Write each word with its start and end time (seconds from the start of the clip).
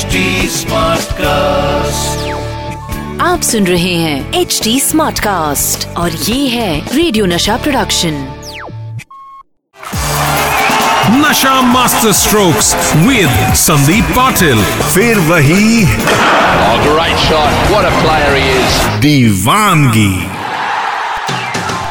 HD 0.00 0.20
cast 1.16 2.28
आप 3.22 3.40
सुन 3.42 3.66
रहे 3.66 3.94
हैं 3.94 4.40
एच 4.40 4.60
डी 4.64 4.78
स्मार्ट 4.80 5.18
कास्ट 5.20 5.86
और 5.98 6.10
ये 6.10 6.46
है 6.48 6.96
रेडियो 6.96 7.26
नशा 7.26 7.56
प्रोडक्शन 7.56 8.14
नशा 11.16 11.52
Master 11.74 12.14
Strokes 12.20 12.70
with 13.08 13.36
Sandeep 13.64 14.14
Patil. 14.16 14.64
फिर 14.94 15.18
वही 15.28 15.84
Oh, 16.62 16.78
great 16.86 17.20
shot. 17.26 17.60
What 17.74 17.90
a 17.90 17.94
player 18.00 18.32
he 18.38 18.98
दीवानगी। 19.00 20.10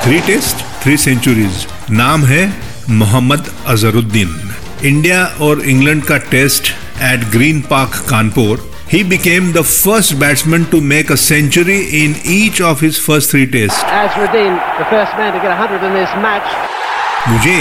थ्री 0.04 0.20
टेस्ट 0.34 0.66
थ्री 0.84 0.98
सेंचुरीज 0.98 1.66
नाम 2.02 2.26
है 2.26 2.44
मोहम्मद 2.90 3.54
अजहरुद्दीन 3.68 4.38
इंडिया 4.86 5.26
और 5.42 5.66
इंग्लैंड 5.70 6.04
का 6.04 6.18
test 6.32 6.74
at 7.04 7.24
Green 7.32 7.62
Park 7.70 7.96
Kanpur 8.10 8.68
he 8.94 9.04
became 9.04 9.52
the 9.54 9.64
first 9.64 10.14
batsman 10.22 10.64
to 10.70 10.80
make 10.84 11.10
a 11.10 11.18
century 11.20 11.80
in 11.98 12.16
each 12.28 12.62
of 12.62 12.80
his 12.80 13.00
first 13.00 13.32
three 13.32 13.46
tests. 13.48 13.84
Azruddin, 13.98 14.56
the 14.78 14.88
first 14.92 15.14
man 15.18 15.34
to 15.34 15.42
get 15.44 15.54
100 15.58 15.84
in 15.90 15.94
this 15.94 16.16
match. 16.24 16.56
मुझे 17.30 17.58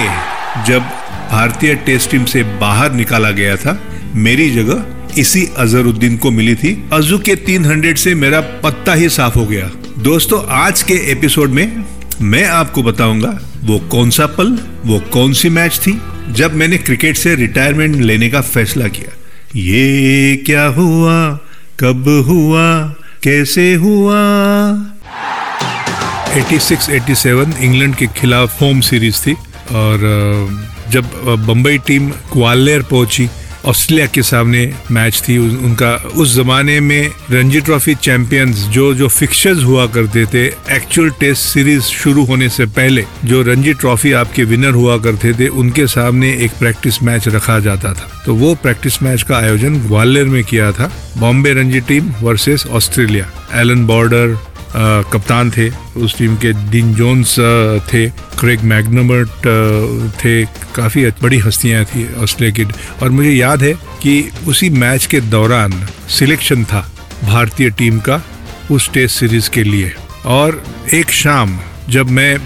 जब 0.67 0.83
भारतीय 1.31 1.75
test 1.87 2.11
team 2.11 2.25
से 2.25 2.43
बाहर 2.61 2.93
निकाला 2.93 3.31
गया 3.31 3.57
था 3.57 3.79
मेरी 4.19 4.51
जगह 4.51 5.21
इसी 5.21 5.45
अजहरुद्दीन 5.59 6.17
को 6.17 6.31
मिली 6.31 6.55
थी 6.55 6.73
अजू 6.93 7.19
के 7.29 7.37
300 7.47 7.97
से 7.99 8.15
मेरा 8.15 8.41
पत्ता 8.65 8.95
ही 8.95 9.09
साफ़ 9.11 9.39
हो 9.39 9.45
गया 9.47 9.71
दोस्तों 10.03 10.43
आज 10.57 10.83
के 10.83 10.95
एपिसोड 11.13 11.51
में 11.51 11.85
मैं 12.31 12.45
आपको 12.49 12.83
बताऊँगा 12.83 13.39
वो 13.65 13.79
कौन 13.91 14.11
सा 14.11 14.27
पल 14.39 14.59
वो 14.87 15.01
कौन 15.13 15.33
सी 15.33 15.49
मैच 15.51 15.79
थी 15.87 15.99
जब 16.33 16.55
मैंने 16.55 16.79
क्रिकेट 16.79 17.17
से 17.17 17.35
रिटायरमेंट 17.37 17.97
लेने 17.97 18.31
का 18.31 18.41
फैसला 18.41 18.89
किया 18.89 19.18
ये 19.57 20.37
क्या 20.47 20.65
हुआ? 20.79 21.19
कब 21.81 22.09
हुआ? 22.29 22.67
कैसे 23.23 23.75
हुआ? 23.75 24.21
86-87 26.37 27.57
इंग्लैंड 27.59 27.95
के 27.97 28.07
खिलाफ 28.07 28.61
होम 28.63 28.81
सीरीज़ 28.89 29.21
थी 29.27 29.33
और 29.81 30.01
जब 30.91 31.05
अ, 31.29 31.35
बम्बई 31.47 31.79
टीम 31.87 32.11
ग्वालियर 32.33 32.83
पहुँची 32.83 33.29
ऑस्ट्रेलिया 33.65 34.07
के 34.07 34.23
सामने 34.23 34.75
मैच 34.91 35.23
थी। 35.29 35.39
उन- 35.39 35.63
उनका, 35.63 35.95
उस 35.95 36.35
जमाने 36.35 36.81
में 36.81 37.11
रणजी 37.31 37.61
ट्रॉफी 37.61 37.95
चैंपियंस 37.95 38.57
जो 38.57 38.95
जो 38.95 39.09
फिक्चर्स 39.09 39.65
हुआ 39.65 39.87
करते 39.87 40.27
थे 40.27 40.47
एक्चुअल 40.77 41.11
टेस्ट 41.11 41.43
सीरीज़ 41.43 41.81
शुरू 41.81 42.25
होने 42.25 42.49
से 42.49 42.67
पहले 42.67 43.05
जो 43.25 43.43
रणजी 43.43 43.75
ट्रॉफी 43.75 44.13
आपके 44.13 44.45
विनर 44.45 44.71
हुआ 44.71 44.99
करते 44.99 45.33
थे, 45.33 45.49
उनके 45.49 45.87
सामने 45.87 46.33
एक 46.33 46.51
प्रैक्टिस 46.59 47.03
मैच 47.03 47.29
रखा 47.29 47.59
जाता 47.59 47.93
था। 47.93 48.23
तो 48.27 48.35
वो 48.35 48.55
प्रैक्टिस 48.55 49.03
मैच 49.03 49.23
का 49.23 49.37
आयोजन 49.37 49.79
ग्वालियर 49.79 50.27
में 50.27 50.45
किया 50.45 50.73
था। 50.73 51.13
Bombay 51.19 51.53
Ranji 51.53 51.81
team 51.81 52.11
versus 52.21 52.67
Australia. 52.67 53.31
Allan 53.55 53.87
Border 53.87 54.48
कप्तान 54.77 55.51
थे 55.51 55.71
उस 55.97 56.17
टीम 56.19 56.37
के 56.37 56.53
डिन 56.71 56.95
जोन्स 56.95 57.35
थे 57.93 58.07
क्रेग 58.09 58.61
मैग्नमर्ट 58.63 59.47
थे 60.21 60.45
काफ़ी 60.75 61.07
बड़ी 61.23 61.39
हस्तियाँ 61.39 61.85
थी 61.85 62.07
ऑस्ट्रेलिया 62.23 62.69
की। 62.69 62.75
और 63.03 63.11
मुझे 63.11 63.31
याद 63.31 63.63
है 63.63 63.73
कि 64.03 64.31
उसी 64.49 64.71
मैच 64.71 65.07
के 65.07 65.21
दौरान 65.21 65.89
सिलेक्शन 66.09 66.65
था 66.65 66.93
भारतीय 67.25 67.71
टीम 67.71 67.99
का 68.01 68.21
उस 68.71 68.91
टेस्ट 68.93 69.21
सीरीज़ 69.21 69.51
के 69.51 69.63
लिए। 69.65 69.95
और 70.27 70.63
एक 70.95 71.11
शाम 71.11 71.59
जब 71.89 72.11
मैं 72.11 72.39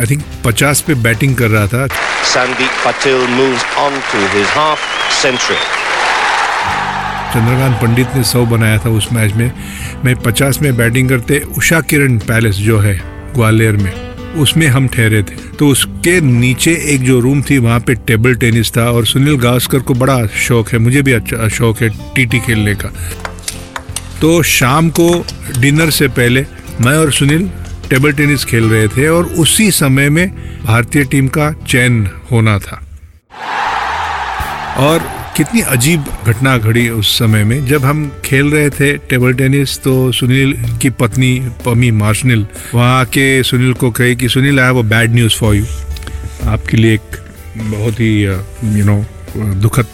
आई 0.00 0.06
थिंक 0.06 0.22
50 0.44 0.80
पे 0.80 0.94
बैटिंग 0.94 1.36
कर 1.36 1.48
रहा 1.48 1.66
था। 1.66 1.86
Sandeep 2.32 2.74
Patil 2.84 3.22
moves 3.38 3.64
on 3.84 3.96
to 4.12 4.20
his 4.34 4.48
half 4.56 4.88
century. 5.22 5.62
Chandrakant 7.34 7.76
Pandit 7.82 8.08
ने 8.16 8.22
सौ 8.24 8.44
बनाया 8.46 8.78
था 8.78 8.90
उस 8.90 9.08
मैच 9.12 9.34
में। 9.34 9.52
मैं 10.04 10.14
पचास 10.16 10.60
में 10.62 10.76
बैटिंग 10.76 11.08
करते 11.08 11.38
उषा 11.58 11.80
किरण 11.80 12.18
पैलेस 12.18 12.56
जो 12.56 12.78
है 12.78 12.94
ग्वालियर 13.34 13.76
में, 13.76 13.92
उसमें 14.34 14.66
हम 14.66 14.86
ठहरे 14.88 15.22
थे। 15.22 15.36
तो 15.58 15.68
उसके 15.68 16.20
नीचे 16.20 16.72
एक 16.94 17.02
जो 17.02 17.18
रूम 17.20 17.42
थी, 17.42 17.58
वहाँ 17.58 17.80
पे 17.80 17.94
टेबल 18.06 18.34
टेनिस 18.34 18.76
था 18.76 18.90
और 18.90 19.06
सुनील 19.06 19.36
गावस्कर 19.38 19.80
को 19.80 19.94
बड़ा 19.94 20.26
शौक 20.38 20.72
है, 20.72 20.78
मुझे 20.78 21.02
भी 21.02 21.12
अच्छा 21.12 21.48
शौक 21.48 21.82
है 21.82 21.88
टीटी 22.14 22.40
खेलने 22.40 22.74
का। 22.74 22.92
तो 24.20 24.42
शाम 24.42 24.90
को 24.90 25.08
डिनर 25.58 25.90
से 25.90 26.08
पहले 26.10 26.46
मैं 26.80 26.96
और 26.96 27.12
सुनील 27.12 27.48
टेबल 27.90 28.12
टेनिस 28.12 28.44
खेल 28.44 28.64
रहे 28.64 28.88
थे 28.88 29.08
और 29.08 29.24
उसी 29.38 29.70
समय 29.70 30.08
में 30.10 30.28
भारतीय 30.64 31.04
टीम 31.04 31.28
का 31.28 31.52
चयन 31.68 32.06
होना 32.30 32.58
था। 32.58 32.80
और 34.78 35.19
कितनी 35.40 35.60
अजीब 35.60 36.04
घटना 36.26 36.58
घड़ी 36.58 36.88
उस 36.88 37.18
समय 37.18 37.44
में। 37.44 37.66
जब 37.66 37.84
हम 37.84 38.12
खेल 38.24 38.46
रहे 38.46 38.70
थे 38.70 38.96
टेबल 38.96 39.34
टेनिस 39.34 39.78
तो 39.78 40.12
सुनील 40.12 40.52
की 40.82 40.90
पत्नी 40.90 41.48
पमी 41.64 41.90
मार्शनल 41.90 42.46
वहाँ 42.74 43.04
के 43.04 43.42
सुनील 43.42 43.72
को 43.72 43.90
कहे 43.90 44.14
कि, 44.14 44.28
Sunil 44.28 44.60
I 44.60 44.66
have 44.66 44.78
a 44.78 44.82
bad 44.82 45.14
news 45.14 45.36
for 45.36 45.54
you 45.54 45.64
आपके 46.48 46.76
लिए 46.76 46.94
एक 46.94 47.24
बहुत 47.56 47.92
ही 47.92 48.24
यू 48.24 48.84
नो 48.84 49.04
दुखद 49.54 49.86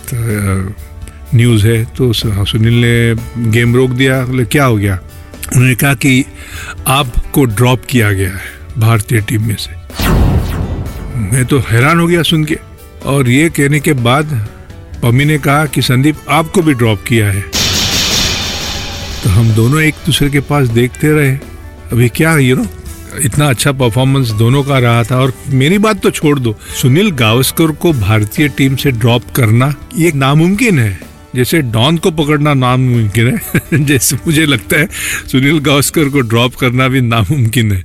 न्यूज़ 1.35 1.67
है। 1.67 1.85
तो 1.85 2.13
सुनील 2.45 2.75
ने 2.75 3.15
गेम 3.51 3.75
रोक 3.75 3.91
दिया। 3.91 4.25
बोले, 4.25 4.45
क्या 4.45 4.65
हो 4.65 4.77
गया? 4.77 4.99
उन्होंने 5.57 5.75
कहा 5.75 5.95
कि, 5.95 6.25
आपको 6.87 7.45
ड्रॉप 7.45 7.83
किया 7.89 8.13
गया 8.13 8.31
है 8.31 8.41
भारतीय 8.79 9.21
टीम 9.21 9.47
में 9.47 9.57
से. 9.57 9.73
मैं 11.19 11.45
तो 11.45 11.59
हैरान 11.59 12.01
हो 12.01 12.07
गया 12.07 12.23
सुन 12.23 12.45
के। 12.45 12.59
और 13.05 13.29
ये 13.29 13.49
कहने 13.49 13.81
के 13.81 13.93
बाद 13.93 14.49
पम्मी 15.07 15.25
ने 15.25 15.39
कहा 15.39 15.67
कि 15.67 15.83
संदीप 15.83 16.17
आपको 16.29 16.63
भी 16.63 16.75
ड्रॉप 16.75 17.05
किया 17.09 17.33
है। 17.33 17.41
तो 19.25 19.31
हम 19.31 19.51
दोनों 19.51 19.81
एक 19.81 19.95
दूसरे 20.07 20.31
के 20.31 20.41
पास 20.41 20.69
देखते 20.69 21.13
रहे। 21.13 21.33
अभी 21.93 22.09
क्या 22.09 22.37
यू 22.37 22.57
नो 22.57 22.67
इतना 23.21 23.49
अच्छा 23.49 23.73
परफॉर्मेंस 23.73 24.31
दोनों 24.31 24.63
का 24.63 24.79
रहा 24.79 25.03
था। 25.03 25.17
और 25.17 25.33
मेरी 25.49 25.79
बात 25.79 26.03
तो 26.03 26.11
छोड़ 26.11 26.39
दो, 26.39 26.59
सुनील 26.83 27.11
गावस्कर 27.11 27.67
को 27.67 27.93
भारतीय 27.93 28.49
टीम 28.49 28.77
से 28.77 28.91
ड्रॉप 28.91 29.23
करना 29.37 29.75
ये 29.97 30.13
नामुमकिन 30.13 30.79
है। 30.79 31.01
जैसे 31.35 31.63
डॉन 31.63 31.97
को 31.97 32.11
पकड़ना 32.11 32.55
नामुमकिन 32.55 33.27
है। 33.27 33.61
जैसे 33.85 34.17
मुझे 34.17 34.47
लगता 34.47 34.77
है, 34.77 34.89
सुनील 35.33 35.59
गावस्कर 35.59 36.05
को 36.05 36.21
ड्रॉप 36.21 36.55
करना 36.55 36.89
भी 36.89 37.01
नामुमकिन 37.01 37.73
है। 37.73 37.85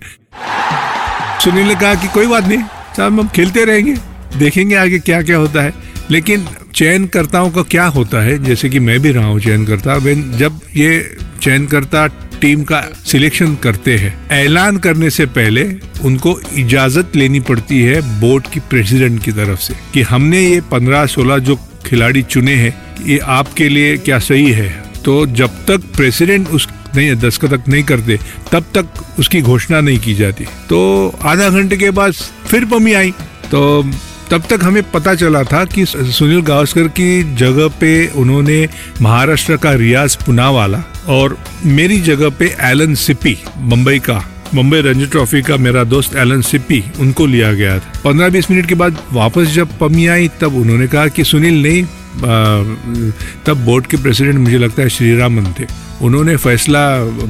सुनील 1.44 1.68
ने 1.68 1.76
कहा 1.76 1.96
कि 1.96 2.08
कोई 2.08 2.28
बात 2.28 2.46
नहीं, 2.46 2.64
साहब, 2.98 3.20
हम 3.20 3.28
खेलते 3.28 3.66
रहेंगे, 3.66 3.96
देखेंगे 4.38 4.76
आगे 4.76 5.00
क्या 5.00 5.22
क्या 5.22 5.38
होता 5.38 5.62
है। 5.62 5.92
लेकिन 6.12 6.48
चयनकर्ताओं 6.82 7.50
का 7.52 7.62
क्या 7.62 7.86
होता 7.86 8.22
है? 8.22 8.44
जैसे 8.44 8.70
कि 8.70 8.80
मैं 8.80 9.00
भी 9.00 9.12
रहा 9.12 9.26
हूँ 9.26 9.40
चयनकर्ता 9.40 9.98
जब 10.38 10.60
ये 10.76 11.18
चयनकर्ता 11.42 12.08
टीम 12.42 12.64
का 12.64 12.82
सिलेक्शन 13.06 13.56
करते 13.56 13.98
हैं, 13.98 14.30
ऐलान 14.32 14.78
करने 14.78 15.10
से 15.10 15.26
पहले 15.26 15.64
उनको 16.06 16.40
इजाज़त 16.58 17.16
लेनी 17.16 17.40
पड़ती 17.40 17.82
है 17.82 18.02
बोर्ड 18.22 18.48
की 18.48 18.60
प्रेसिडेंट 18.60 19.24
की 19.24 19.32
तरफ़ 19.32 19.60
से 19.60 19.74
कि 19.94 20.02
हमने 20.02 20.42
ये 20.42 20.62
पंद्रह 20.62 21.06
सोलह 21.06 21.38
जो 21.38 21.56
खिलाड़ी 21.86 22.22
चुने 22.22 22.56
हैं, 22.56 22.74
ये 23.06 23.18
आपके 23.18 23.70
लिए 23.70 23.98
क्या 23.98 24.20
सही 24.20 24.52
है? 24.52 24.70
तो 25.06 25.26
जब 25.26 25.66
तक 25.66 25.92
प्रेसिडेंट 25.96 26.48
उस 26.48 26.70
नहीं 26.96 27.16
दस्तखत 27.16 27.70
नहीं 27.70 27.84
करते, 27.84 28.20
तब 28.52 28.64
तक 28.78 29.20
उसकी 29.20 29.42
घोषणा 29.42 29.82
नहीं 29.82 30.00
की 30.00 30.14
जाती। 30.14 30.44
तो 30.44 31.18
आधा 31.24 31.50
घंटे 31.50 31.78
के 31.78 31.92
बाद 31.92 32.14
फिर 32.48 32.66
पमी 32.66 32.94
आई। 32.94 33.12
तो 33.52 33.92
तब 34.32 34.44
तक 34.50 34.60
हमें 34.64 34.84
पता 34.92 35.14
चला 35.16 35.44
था 35.44 35.66
कि 35.66 35.86
सुनील 35.86 36.42
गावस्कर 36.42 36.88
की 36.88 37.36
जगह 37.36 37.68
पे 37.80 38.08
उन्होंने 38.16 38.70
महाराष्ट्र 39.02 39.58
का 39.58 39.74
रियाज 39.74 40.16
पुनावाला 40.16 40.84
और 41.10 41.38
मेरी 41.66 42.00
जगह 42.02 42.30
पे 42.30 42.56
एलन 42.62 42.96
सिपी 42.96 43.38
मुंबई 43.58 44.00
का 44.00 44.24
मुंबई 44.54 44.82
रणजी 44.82 45.06
ट्रॉफी 45.06 45.42
का 45.42 45.58
मेरा 45.58 45.84
दोस्त 45.84 46.16
एलन 46.16 46.42
सिप्पी 46.42 46.84
उनको 47.00 47.26
लिया 47.26 47.54
गया 47.54 47.78
था। 47.80 48.02
पंद्रह 48.04 48.30
बीस 48.30 48.52
मिनट 48.52 48.66
के 48.66 48.76
बाद 48.76 48.98
वापस 49.14 49.48
जब 49.48 49.78
पमी 49.78 50.08
आई 50.08 50.28
तब 50.42 50.56
उन्होंने 50.56 50.88
कहा 50.88 51.08
कि 51.08 51.24
सुनील 51.24 51.62
नहीं 51.64 51.84
आ, 51.84 52.64
तब 53.46 53.66
बोर्ड 53.66 53.86
के 53.86 53.98
प्रेसिडेंट 53.98 54.40
मुझे 54.40 54.58
लगता 54.58 54.82
है 54.82 54.90
श्री 54.90 55.16
रामन 55.18 55.54
थे 55.60 55.66
उन्होंने 56.02 56.36
फैसला 56.38 56.84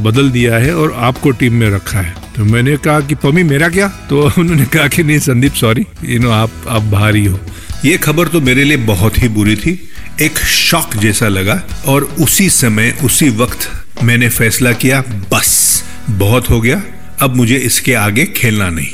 बदल 0.04 0.30
दिया 0.30 0.58
है 0.58 0.76
और 0.76 0.94
आपको 0.98 1.32
टीम 1.32 1.54
में 1.54 1.70
रखा 1.70 2.00
है। 2.00 2.21
तो 2.36 2.46
मैंने 2.46 2.78
कहा 2.78 3.00
कि, 3.00 3.16
पम्मी, 3.16 3.44
मेरा 3.44 3.70
क्या? 3.70 3.88
तो 3.88 4.22
उन्होंने 4.38 4.66
कहा 4.66 4.88
कि, 4.88 5.04
नहीं, 5.04 5.20
संदीप 5.20 5.54
सॉरी 5.54 5.86
यू 6.06 6.20
नो 6.20 6.32
आप 6.32 6.52
आप 6.70 6.82
बाहर 6.82 7.16
ही. 7.16 7.26
हो 7.26 7.40
ये 7.86 7.98
खबर 7.98 8.28
तो 8.28 8.42
मेरे 8.42 8.64
लिए 8.64 8.78
बहुत 8.78 9.24
ही 9.24 9.30
बुरी 9.30 9.56
थी। 9.56 9.90
एक 10.22 10.40
शॉक 10.40 10.96
जैसा 10.96 11.28
लगा 11.28 11.64
और 11.86 12.04
उसी 12.04 12.50
समय, 12.50 12.98
उसी 13.04 13.30
वक्त 13.30 13.72
मैंने 14.04 14.30
फैसला 14.30 14.72
किया, 14.72 15.04
बस, 15.32 15.84
बहुत 16.10 16.50
हो 16.50 16.62
गया। 16.62 16.84
अब 17.22 17.36
मुझे 17.36 17.56
इसके 17.56 17.94
आगे 17.94 18.26
खेलना 18.26 18.70
नहीं। 18.70 18.88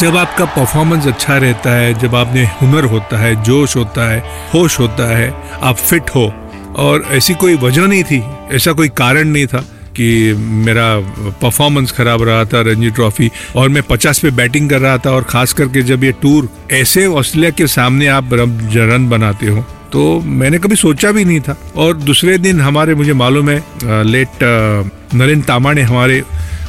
जब 0.00 0.16
आपका 0.16 0.44
परफॉर्मेंस 0.44 1.06
अच्छा 1.06 1.36
रहता 1.36 1.70
है, 1.70 2.00
जब 2.00 2.14
आप 2.14 2.32
में 2.34 2.50
हुनर 2.62 2.84
होता 2.84 3.18
है, 3.18 3.42
जोश 3.44 3.76
होता 3.76 4.10
है, 4.10 4.22
होश 4.54 4.78
होता 4.78 5.16
है, 5.16 5.34
आप 5.62 5.76
फिट 5.76 6.02
हो 6.14 6.50
और 6.76 7.08
ऐसी 7.10 7.34
कोई 7.34 7.54
वजह 7.54 7.86
नहीं 7.86 8.04
थी, 8.04 8.22
ऐसा 8.50 8.72
कोई 8.72 8.88
कारण 8.88 9.28
नहीं 9.28 9.46
था 9.46 9.79
कि 9.96 10.34
मेरा 10.34 10.84
परफॉर्मेंस 11.42 11.92
खराब 11.92 12.22
रहा 12.22 12.44
था, 12.44 12.60
रणजी 12.62 12.90
ट्रॉफी, 12.90 13.30
और 13.56 13.68
मैं 13.68 13.82
50 13.82 14.18
पे 14.18 14.30
बैटिंग 14.32 14.70
कर 14.70 14.80
रहा 14.80 14.96
था, 14.98 15.10
और 15.10 15.22
खास 15.24 15.52
करके 15.52 15.82
जब 15.82 16.04
ये 16.04 16.12
टूर 16.22 16.48
ऐसे 16.72 17.06
ऑस्ट्रेलिया 17.06 17.50
के 17.50 17.66
सामने 17.68 18.06
आप 18.08 18.34
रन 18.34 19.08
बनाते 19.10 19.46
हो 19.46 19.64
तो 19.92 20.20
मैंने 20.20 20.58
कभी 20.58 20.76
सोचा 20.76 21.10
भी 21.12 21.24
नहीं 21.24 21.40
था। 21.40 21.56
और 21.76 21.96
दूसरे 21.98 22.36
दिन 22.38 22.60
हमारे, 22.60 22.94
मुझे 22.94 23.12
मालूम 23.14 23.50
है 23.50 23.62
लेट 24.04 24.42
नरेंद्र 25.14 25.46
तामा 25.46 25.72
ने 25.72 25.82
हमारे 25.82 26.22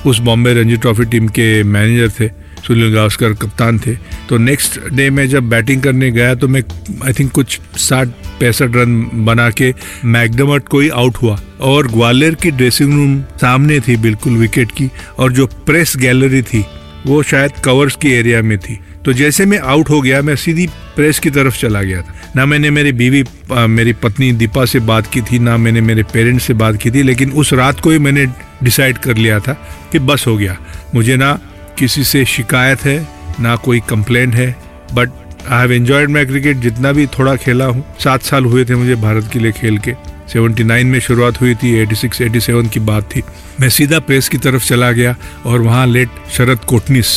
उस 0.05 0.19
बॉम्बे 0.19 0.53
रणजी 0.53 0.77
ट्रॉफी 0.77 1.05
टीम 1.05 1.27
के 1.29 1.51
मैनेजर 1.63 2.09
थे 2.19 2.29
सुनील 2.67 2.93
गावस्कर 2.93 3.33
कप्तान 3.33 3.79
थे। 3.79 3.95
तो 4.29 4.37
नेक्स्ट 4.37 4.79
डे 4.89 5.09
में 5.09 5.27
जब 5.29 5.49
बैटिंग 5.49 5.81
करने 5.81 6.11
गया 6.11 6.33
तो 6.35 6.47
मैं 6.47 6.63
आई 7.05 7.13
थिंक 7.13 7.31
कुछ 7.31 7.59
साठ 7.79 8.07
पैंसठ 8.39 8.75
रन 8.75 9.01
बना 9.25 9.49
के 9.51 9.73
मैकडमट 10.05 10.73
ही 10.73 10.89
आउट 10.89 11.17
हुआ। 11.17 11.39
और 11.61 11.87
ग्वालियर 11.87 12.35
की 12.35 12.51
ड्रेसिंग 12.51 12.93
रूम 12.93 13.19
सामने 13.41 13.79
थी 13.79 13.97
बिल्कुल 13.99 14.33
विकेट 14.33 14.71
की, 14.71 14.89
और 15.19 15.31
जो 15.31 15.47
प्रेस 15.65 15.97
गैलरी 15.97 16.41
थी, 16.43 16.65
वो 17.05 17.21
शायद 17.23 17.51
कवर्स 17.63 17.95
की 17.95 18.11
एरिया 18.11 18.41
में 18.41 18.57
थी। 18.59 18.79
तो 19.05 19.13
जैसे 19.13 19.45
मैं 19.45 19.59
आउट 19.59 19.89
हो 19.89 19.99
गया, 20.01 20.21
मैं 20.21 20.35
सीधी 20.35 20.65
प्रेस 20.95 21.19
की 21.19 21.29
तरफ़ 21.29 21.57
चला 21.57 21.81
गया 21.83 22.01
था। 22.01 22.15
ना 22.35 22.45
मैंने 22.45 22.69
मेरी 22.69 22.91
बीवी 22.91 23.23
मेरी 23.51 23.93
पत्नी 23.93 24.31
दीपा 24.31 24.65
से 24.65 24.79
बात 24.81 25.07
की 25.07 25.21
थी, 25.21 25.39
ना 25.39 25.57
मैंने 25.57 25.81
मेरे 25.81 26.03
पेरेंट्स 26.03 26.45
से 26.45 26.53
बात 26.53 26.81
की 26.81 26.91
थी, 26.91 27.03
लेकिन 27.03 27.31
उस 27.31 27.53
रात 27.53 27.79
को 27.79 27.89
ही 27.89 27.99
मैंने 27.99 28.25
डिसाइड 28.63 28.97
कर 28.97 29.17
लिया 29.17 29.39
था 29.39 29.53
कि 29.91 29.99
बस 29.99 30.25
हो 30.27 30.35
गया। 30.37 30.57
मुझे 30.95 31.15
ना 31.15 31.39
किसी 31.81 32.03
से 32.03 32.23
शिकायत 32.27 32.85
है, 32.85 33.07
ना 33.39 33.55
कोई 33.57 33.79
कंप्लेंट 33.89 34.35
है 34.35 34.55
but 34.93 35.09
I 35.43 35.59
have 35.59 35.71
enjoyed 35.71 36.09
my 36.09 36.25
cricket 36.25 36.57
जितना 36.59 36.91
भी 36.91 37.05
थोड़ा 37.09 37.35
खेला 37.37 37.65
हूँ। 37.65 37.83
सात 37.99 38.21
साल 38.23 38.45
हुए 38.45 38.65
थे 38.65 38.75
मुझे 38.75 38.95
भारत 38.97 39.29
के 39.33 39.39
लिए 39.39 39.51
खेल 39.51 39.77
के। 39.79 39.93
79 40.29 40.85
में 40.85 40.99
शुरुआत 40.99 41.39
हुई 41.41 41.55
थी 41.55 41.71
86 41.77 42.21
87 42.21 42.67
की 42.69 42.79
बात 42.81 43.09
थी। 43.15 43.23
मैं 43.59 43.69
सीधा 43.69 43.99
प्रेस 44.01 44.29
की 44.29 44.37
तरफ़ 44.37 44.65
चला 44.65 44.91
गया 44.91 45.15
और 45.45 45.61
वहाँ 45.61 45.85
लेट 45.87 46.09
शरद 46.37 46.59
कोटनिस 46.65 47.07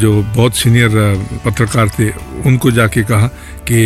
जो 0.00 0.10
बहुत 0.36 0.56
सीनियर 0.56 0.90
पत्रकार 1.44 1.88
थे, 1.98 2.08
उनको 2.46 2.70
जाके 2.70 3.02
कहा 3.02 3.26
कि 3.68 3.76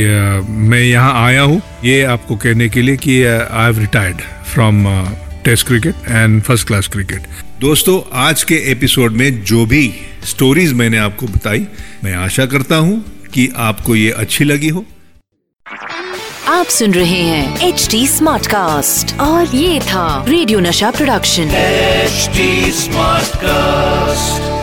मैं 0.68 0.80
यहाँ 0.80 1.26
आया 1.26 1.42
हूँ। 1.42 1.60
ये 1.84 2.02
आपको 2.06 2.36
कहने 2.36 2.68
के 2.68 2.82
लिए 2.82 2.96
कि 2.96 3.22
I 3.24 3.64
have 3.64 3.78
retired 3.78 4.22
from 4.54 4.86
test 5.44 5.66
cricket 5.66 5.94
and 6.08 6.42
first 6.42 6.66
class 6.66 6.88
cricket 6.88 7.26
दोस्तों 7.60 8.00
आज 8.12 8.42
के 8.44 8.54
एपिसोड 8.70 9.12
में 9.12 9.44
जो 9.44 9.66
भी 9.66 9.94
स्टोरीज 10.24 10.72
मैंने 10.72 10.98
आपको 10.98 11.26
बताई 11.26 11.66
मैं 12.04 12.14
आशा 12.14 12.46
करता 12.46 12.76
हूँ 12.76 13.04
कि 13.34 13.52
आपको 13.56 13.96
ये 13.96 14.10
अच्छी 14.10 14.44
लगी 14.44 14.68
हो। 14.68 14.84
आप 16.48 16.66
सुन 16.66 16.94
रहे 16.94 17.20
हैं 17.22 17.68
एच 17.68 17.88
डी 17.90 18.06
स्मार्ट 18.08 18.46
कास्ट 18.46 19.20
और 19.20 19.56
ये 19.56 19.80
था 19.80 20.24
radio 20.28 20.60
Nasha 20.60 20.90
production 20.90 21.42
H 21.42 22.30
smart 22.74 23.36
Smartcast. 23.36 24.53